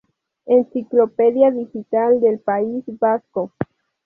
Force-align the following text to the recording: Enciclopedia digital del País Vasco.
Enciclopedia 0.47 1.51
digital 1.51 2.19
del 2.21 2.39
País 2.39 2.83
Vasco. 2.87 3.53